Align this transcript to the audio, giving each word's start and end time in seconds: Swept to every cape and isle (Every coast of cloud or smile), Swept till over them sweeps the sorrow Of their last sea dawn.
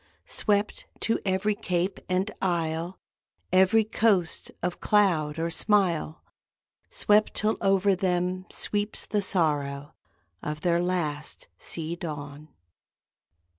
Swept 0.25 0.87
to 0.99 1.19
every 1.25 1.53
cape 1.53 1.99
and 2.09 2.31
isle 2.41 2.99
(Every 3.53 3.83
coast 3.83 4.49
of 4.63 4.79
cloud 4.79 5.37
or 5.37 5.51
smile), 5.51 6.23
Swept 6.89 7.35
till 7.35 7.55
over 7.61 7.93
them 7.95 8.47
sweeps 8.49 9.05
the 9.05 9.21
sorrow 9.21 9.93
Of 10.41 10.61
their 10.61 10.81
last 10.81 11.49
sea 11.59 11.95
dawn. 11.95 12.49